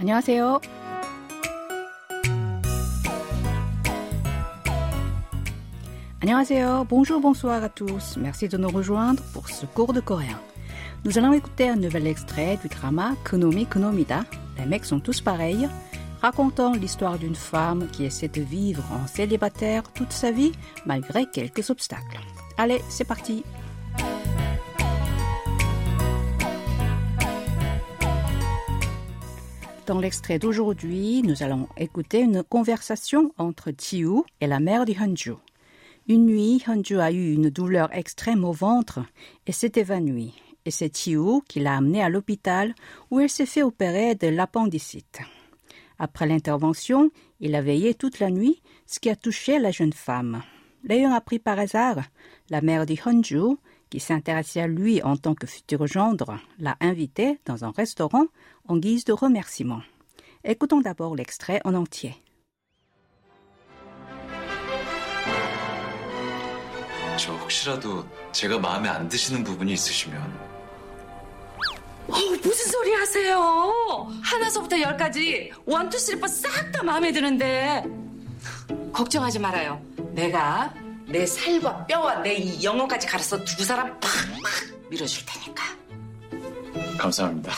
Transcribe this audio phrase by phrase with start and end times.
[0.00, 0.60] 안녕하세요.
[6.26, 8.16] Annyeonghaseyo, bonjour, bonsoir à tous.
[8.16, 10.40] Merci de nous rejoindre pour ce cours de coréen.
[11.04, 14.24] Nous allons écouter un nouvel extrait du drama Konomi Konomida.
[14.58, 15.68] Les mecs sont tous pareils,
[16.22, 20.50] racontant l'histoire d'une femme qui essaie de vivre en célibataire toute sa vie
[20.84, 22.18] malgré quelques obstacles.
[22.58, 23.44] Allez, c'est parti.
[29.91, 35.33] Dans l'extrait d'aujourd'hui, nous allons écouter une conversation entre Jiu et la mère de Hyunju.
[36.07, 39.01] Une nuit, Hyunju a eu une douleur extrême au ventre
[39.47, 40.33] et s'est évanouie.
[40.63, 42.73] Et c'est Jiu qui l'a amenée à l'hôpital
[43.09, 45.19] où elle s'est fait opérer de l'appendicite.
[45.99, 50.41] Après l'intervention, il a veillé toute la nuit, ce qui a touché la jeune femme.
[50.85, 51.99] L'ayant appris par hasard,
[52.49, 53.57] la mère de Hyunju,
[53.90, 58.26] qui s'intéressait à lui en tant que futur gendre, l'a invité dans un restaurant
[58.68, 59.82] en guise de remerciement.
[60.44, 62.14] Écoutons d'abord l'extrait en entier.
[67.18, 70.20] 저 혹시라도 제가 마음에 안 드시는 부분이 있으시면
[72.08, 72.12] 어,
[72.42, 74.06] 무슨 소리 하세요?
[74.22, 77.84] 하나서부터 열까지 원투 슬리퍼 싹 다 마음에 드는데
[78.92, 79.80] 걱정하지 말아요.
[80.12, 80.72] 내가
[81.10, 85.64] 내 살과 뼈와 내 이 영혼까지 갈아서 두 사람 팍팍 밀어줄 테니까.
[86.98, 87.52] 감사합니다.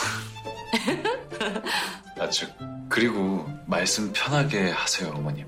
[2.18, 2.46] 아, 저
[2.88, 5.46] 그리고 말씀 편하게 하세요, 어머님.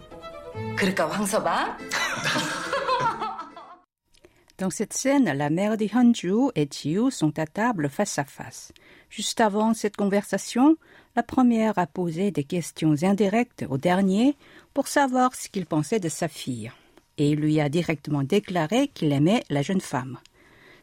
[0.77, 1.79] 그럴까 황서방?
[4.56, 8.73] Dans cette scène, la mère de Hyunju et Jiu sont à table face à face.
[9.09, 10.77] Juste avant cette conversation,
[11.17, 14.37] la première a posé des questions indirectes au dernier
[14.75, 16.70] pour savoir ce qu'il pensait de sa fille.
[17.19, 20.19] Et il lui a directement déclaré qu'il aimait la jeune femme.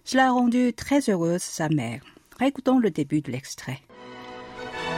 [0.03, 2.01] Cela a rendu très heureuse sa mère.
[2.39, 3.81] Récoutons le début de l'extrait.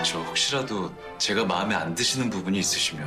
[0.04, 3.06] 저 혹시라도 제가 마음에 안 드시는 부분이 있으시면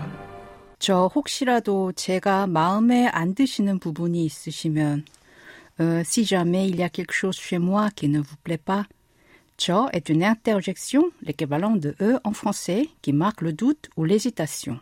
[0.78, 5.04] 저 혹시라도 제가 마음에 안 드시는 부분이 있으시면
[5.80, 8.84] euh, si jamais il y a quelque chose chez moi qui ne vous plaît pas,
[9.56, 14.78] 저 est une interjection, l'équivalent de e en français, qui marque le doute ou l'hésitation.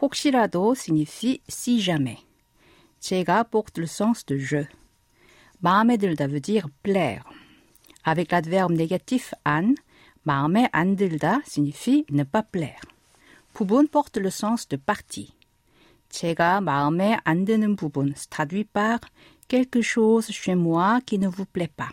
[0.00, 2.18] 혹시라도 signifie si jamais.
[3.00, 4.66] 제가 porte le sens de je.
[5.58, 7.22] 마음에 들다 veut dire plaire.
[8.02, 9.76] Avec l'adverbe négatif 안,
[10.22, 12.80] 마음에 안 들다 signifie ne pas plaire.
[13.54, 15.32] 부분 porte le sens de partie.
[16.08, 19.00] 제가 마음에 안 드는 부분 se traduit par
[19.48, 21.92] quelque chose chez moi qui ne vous plaît pas.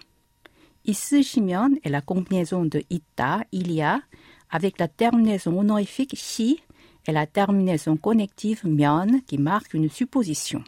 [0.85, 4.01] 있으시면 est la combinaison de 있다, il y a,
[4.49, 6.59] avec la terminaison honorifique si
[7.07, 10.63] et la terminaison connective 면 qui marque une supposition.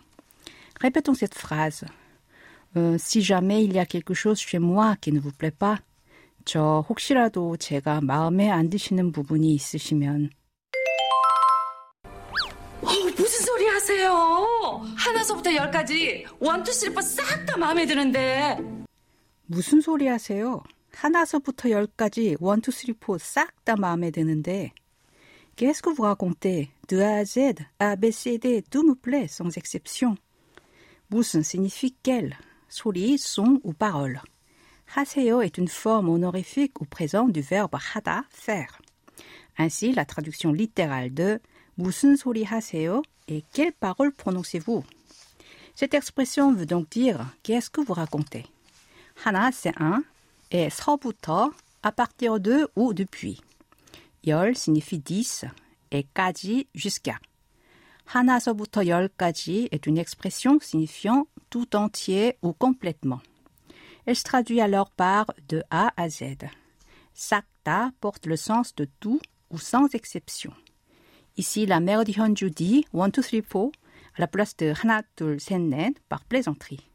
[0.80, 1.84] Répétons cette phrase.
[2.76, 5.78] Euh, si jamais il y a quelque chose chez moi qui ne vous plaît pas,
[6.44, 10.30] 저 혹시라도 제가 마음에 안 드시는 부분이 있으시면
[12.82, 14.82] 어, 무슨 소리 하세요?
[14.96, 18.56] 하나서부터 열까지 원투 슬리퍼 싹 다 마음에 드는데
[19.46, 20.62] 무슨 소리 하세요?
[20.92, 24.72] 하나서부터 열까지 원, 투, 쓰리, 포 싹 다 마음에 드는데
[25.56, 29.28] Qu'est-ce que vous racontez De A à Z, A, B, C, D, tout me plaît,
[29.28, 30.16] sans exception.
[31.09, 32.37] 무슨 signifie quel
[32.69, 34.21] 소리, son ou parole.
[34.85, 38.79] 하세요 est une forme honorifique ou présente du verbe 하다, faire.
[39.57, 41.39] Ainsi, la traduction littérale de
[41.77, 44.83] 무슨 소리 하세요 et quelle parole prononcez-vous
[45.75, 48.45] Cette expression veut donc dire qu'est-ce que vous racontez
[49.23, 50.03] 하나, c'est un,
[50.51, 51.51] et 서부터,
[51.83, 53.41] à partir de ou depuis.
[54.25, 55.45] 열 signifie dix,
[55.91, 57.17] et 까지, jusqu'à.
[58.09, 63.21] 하나서부터 열까지 est une expression signifiant tout entier ou complètement.
[64.05, 66.37] Elle se traduit alors par de A à Z.
[67.15, 69.19] 싹다 porte le sens de tout
[69.49, 70.53] ou sans exception.
[71.37, 73.71] Ici, la mère de Hyunju dit one, two, three, four
[74.17, 76.89] à la place de 하나, 둘, 셋, 넷 par plaisanterie.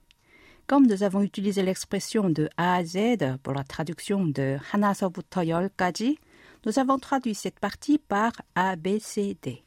[0.66, 6.18] Comme nous avons utilisé l'expression de A à Z pour la traduction de 하나서부터 열까지,
[6.64, 9.63] nous avons traduit cette partie par A, B, C, D.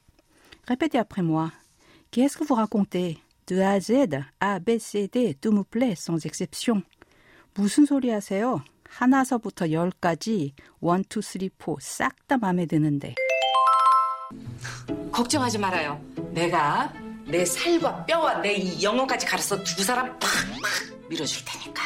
[0.69, 1.51] Répétez après moi.
[2.11, 5.95] Qu'est-ce que vous racontez De A à Z, A, B, C, D, tout me plaît
[5.97, 6.83] sans exception.
[7.55, 8.63] 무슨 소리 하세요?
[8.87, 13.15] 하나서부터 열까지 원, 투, 쓰리, 포싹다 마음에 드는데.
[15.11, 16.03] 걱정하지 말아요.
[16.33, 16.93] 내가
[17.27, 21.83] 내 살과 뼈와 내 이 영혼까지 갈아서 두 사람 팍팍 밀어줄 테니까.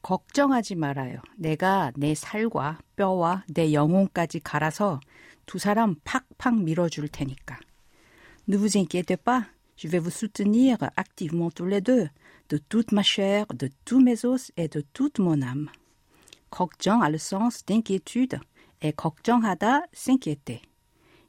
[0.00, 1.20] 걱정하지 말아요.
[1.36, 5.00] 내가 내 살과 뼈와 내 영혼까지 갈아서
[5.44, 7.58] 두 사람 팍팍 밀어줄 테니까.
[8.47, 9.43] Ne vous inquiétez pas,
[9.77, 12.09] je vais vous soutenir activement tous les deux,
[12.49, 15.69] de toute ma chair, de tous mes os et de toute mon âme.
[16.49, 18.39] 걱정 a le sens d'inquiétude
[18.81, 20.61] et 걱정하다, s'inquiéter.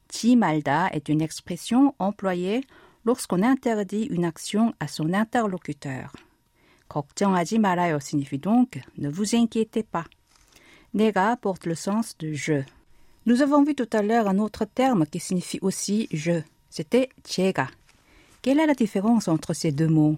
[0.09, 2.65] Ti malda est une expression employée
[3.05, 6.13] lorsqu'on interdit une action à son interlocuteur.
[6.89, 10.07] 걱정하지 말아요 signifie donc ne vous inquiétez pas.
[10.95, 12.65] 내가 porte le sens de je.
[13.27, 16.43] Nous avons vu tout à l'heure un autre terme qui signifie aussi je.
[16.70, 17.70] C'était chega.
[18.42, 20.18] Quelle est la différence entre ces deux mots?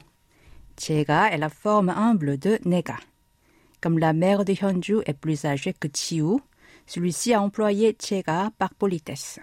[0.80, 2.98] Chega est la forme humble de nega.
[3.82, 6.40] Comme la mère de Hyunju est plus âgée que Chiu,
[6.88, 9.40] celui-ci a employé chega par politesse.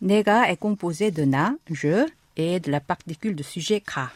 [0.00, 4.10] Nega est composé de na, je, et de la particule de sujet ka.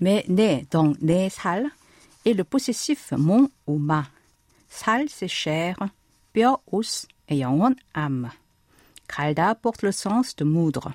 [0.00, 1.70] Mais ne, donc ne sal,
[2.24, 4.06] et le possessif mon ou ma.
[4.68, 5.76] Sal, c'est chair,
[6.32, 8.30] pio, os, et yon, âme.
[9.06, 10.92] Kalda porte le sens de moudre.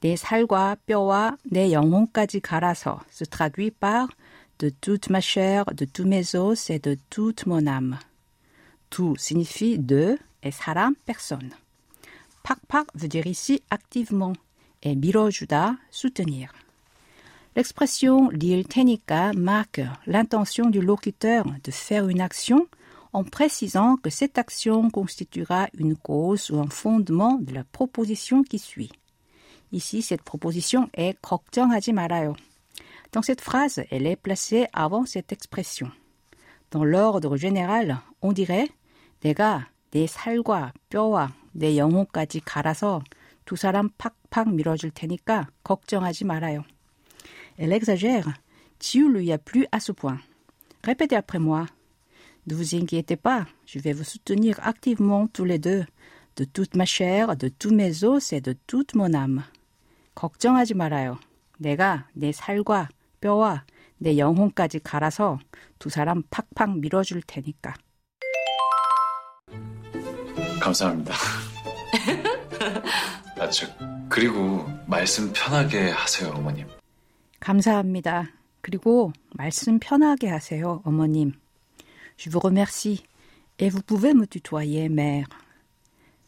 [0.00, 4.08] 내 살과 뼈와 내 영혼까지 갈아서 se traduit par
[4.58, 7.98] de toute ma chair, de tous mes os et de toute mon âme.
[8.90, 11.50] Tout signifie de et 사람 personne.
[12.42, 14.34] 팍팍 veut dire ici activement
[14.82, 16.48] et 밀어주다 soutenir.
[17.56, 22.66] L'expression 릴 테니까 marque l'intention du locuteur de faire une action
[23.12, 28.58] en précisant que cette action constituera une cause ou un fondement de la proposition qui
[28.58, 28.92] suit.
[29.72, 32.34] Ici, cette proposition est 걱정하지 말아요.
[33.12, 35.90] Dans cette phrase, elle est placée avant cette expression.
[36.70, 38.68] Dans l'ordre général, on dirait
[39.22, 43.02] 내가 내 살과 뼈와 내 영혼까지 갈아서
[43.44, 46.62] 두 사람 팍팍 밀어줄 테니까 걱정하지 말아요.
[47.58, 48.32] Elle exagère.
[48.78, 50.20] Chiu lui a plu à ce point.
[50.82, 51.66] Répétez après moi.
[52.46, 55.84] Ne vous inquiétez pas, je vais vous soutenir activement tous les deux,
[56.35, 59.43] de toute ma chair, de tous mes os et de toute mon âme.
[60.15, 61.17] 걱정하지 말아요.
[61.57, 62.89] 내가 내 살과
[63.21, 63.63] 뼈와
[63.97, 65.39] 내 영혼까지 갈아서
[65.79, 67.73] 두 사람 팍팍 밀어줄 테니까.
[70.59, 71.13] 감사합니다.
[73.39, 73.67] 아, 저,
[74.09, 76.67] 그리고 말씀 편하게 하세요, 어머님.
[77.39, 78.29] 감사합니다.
[78.61, 81.33] 그리고 말씀 편하게 하세요, 어머님.
[82.17, 83.03] Je vous remercie.
[83.57, 85.27] Et vous pouvez me tutoyer, mère.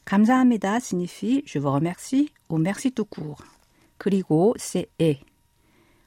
[0.07, 3.45] 감사합니다 signifie je vous remercie ou merci tout court.
[3.99, 5.21] 그리고 c'est et.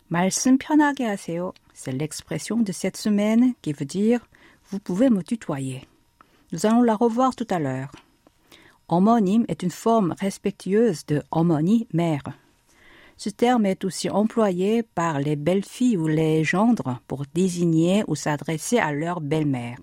[0.10, 1.54] 말씀 편하게 하세요.
[1.74, 4.20] C'est l'expression de cette semaine qui veut dire
[4.70, 5.88] vous pouvez me tutoyer.
[6.52, 7.92] Nous allons la revoir tout à l'heure.
[8.88, 12.24] Homonyme est une forme respectueuse de homony, mère.
[13.18, 18.78] Ce terme est aussi employé par les belles-filles ou les gendres pour désigner ou s'adresser
[18.78, 19.80] à leur belle-mère.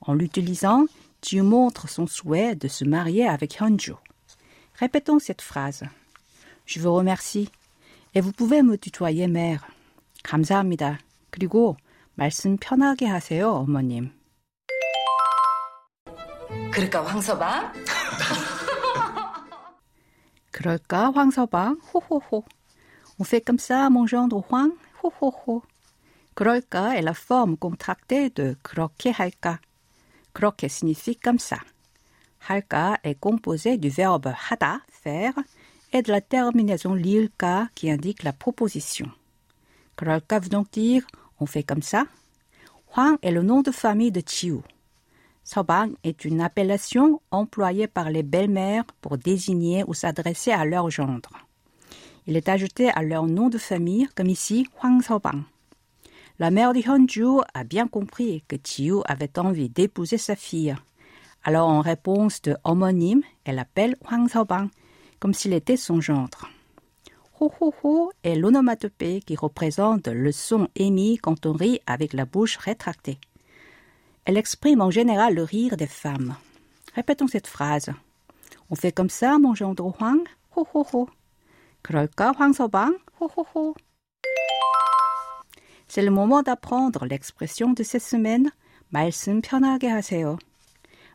[0.00, 0.86] En l'utilisant,
[1.20, 3.98] tu montres son souhait de se marier avec Hyunjo.
[4.74, 5.84] Répétons cette phrase.
[6.66, 7.50] Je vous remercie.
[8.14, 9.66] Et vous pouvez me tutoyer mère.
[10.22, 10.98] 감사합니다.
[11.30, 11.76] 그리고
[12.16, 14.12] 말씀 편하게 하세요, 어머님.
[16.70, 17.72] 그럴까 황서방?
[20.52, 21.80] 그럴까, 황서방?
[21.92, 22.44] 호호호.
[23.18, 24.72] On fait comme ça, mon gendre Huang?
[25.02, 25.62] 호호호.
[26.34, 29.60] 그럴까 est la forme contractée de 그렇게 할까.
[30.32, 31.58] 그렇게 signifie comme ça.
[32.48, 35.34] 할까 est composé du verbe 하다, faire,
[35.92, 39.10] et de la terminaison lilka qui indique la proposition.
[39.96, 41.06] 그럴까 veut donc dire
[41.40, 42.04] on fait comme ça.
[42.96, 44.60] Huang est le nom de famille de Chiu.
[45.44, 51.30] Sobang est une appellation employée par les belles-mères pour désigner ou s'adresser à leur gendre.
[52.26, 55.42] Il est ajouté à leur nom de famille, comme ici Huang Sobang.
[56.38, 60.74] La mère de Hyunju a bien compris que Chiu avait envie d'épouser sa fille.
[61.44, 64.68] Alors, en réponse de homonyme, elle appelle Huang Sobang,
[65.20, 66.48] comme s'il était son gendre.
[67.40, 72.24] Ho ho ho est l'onomatopée qui représente le son émis quand on rit avec la
[72.24, 73.18] bouche rétractée.
[74.24, 76.36] Elle exprime en général le rire des femmes.
[76.94, 77.90] Répétons cette phrase.
[78.70, 80.22] On fait comme ça, mon gendre Huang?
[80.56, 81.08] Ho ho ho.
[81.84, 82.98] 그럴까, 황서방?
[83.20, 83.74] Ho ho ho.
[85.88, 88.50] C'est le moment d'apprendre l'expression de cette semaine.
[88.92, 90.38] 말씀 편하게 하세요.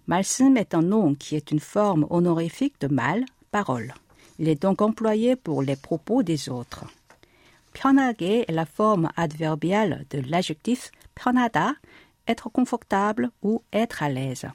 [0.05, 3.93] 말씀 est un nom qui est une forme honorifique de mal, parole.
[4.38, 6.86] Il est donc employé pour les propos des autres.
[7.74, 11.75] 편하게 est la forme adverbiale de l'adjectif 편하다,
[12.27, 14.45] être confortable ou être à l'aise.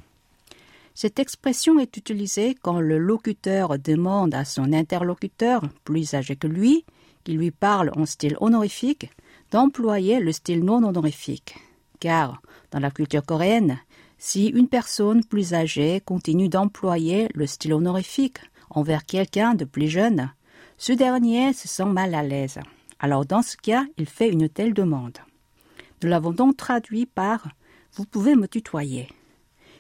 [0.95, 6.85] Cette expression est utilisée quand le locuteur demande à son interlocuteur, plus âgé que lui,
[7.25, 9.11] qui lui parle en style honorifique,
[9.52, 11.56] d'employer le style non honorifique.
[12.00, 12.42] Car,
[12.72, 13.80] dans la culture coréenne,
[14.18, 18.40] si une personne plus âgée continue d'employer le style honorifique
[18.70, 20.32] envers quelqu'un de plus jeune,
[20.78, 22.60] ce dernier se sent mal à l'aise.
[23.00, 25.18] Alors dans ce cas, il fait une telle demande.
[26.02, 27.48] Nous l'avons donc traduit par
[27.94, 29.10] Vous pouvez me tutoyer.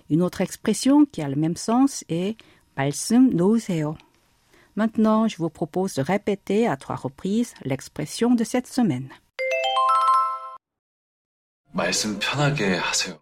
[0.09, 2.37] Une autre expression qui a le même sens est
[2.75, 3.95] Balsum nouseo.
[4.75, 9.09] Maintenant, je vous propose de répéter à trois reprises l'expression de cette semaine.
[11.71, 13.19] 말씀 편하게 하세요.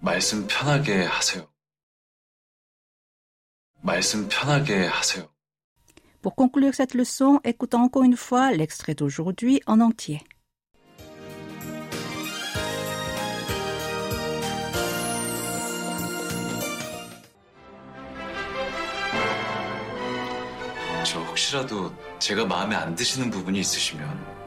[0.00, 1.48] 말씀 편하게 하세요.
[3.80, 5.28] 말씀 편하게 하세요.
[6.22, 10.20] Pour conclure cette leçon, écoutons encore une fois l'extrait d'aujourd'hui en entier.
[21.04, 24.37] 저 혹시라도 제가 마음에 안 드시는 부분이 있으시면 어,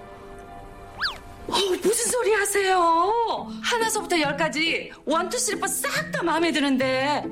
[2.32, 3.52] 소리 하세요?
[3.62, 7.24] 하나서부터 열까지 원투 슬리퍼 싹 다 마음에 드는데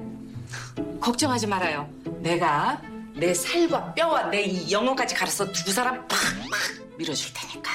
[0.99, 1.89] 걱정하지 말아요.
[2.21, 2.81] 내가
[3.15, 7.71] 내 살과 뼈와 내 이 영혼까지 갈아서 두 사람 팍팍 밀어줄 테니까.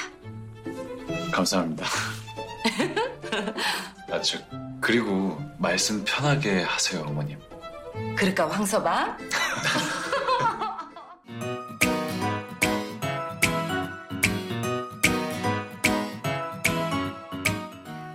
[1.31, 1.85] 감사합니다.
[4.11, 4.37] 아, 저
[4.79, 7.39] 그리고 말씀 편하게 하세요, 어머님.
[8.15, 9.17] 그럴까 황서방?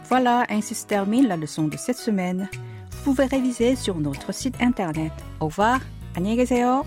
[0.09, 2.49] Voilà, ainsi se termine la leçon de cette semaine.
[2.91, 5.11] Vous pouvez réviser sur notre site internet.
[5.39, 5.79] Au revoir,
[6.15, 6.85] 안녕히 계세요.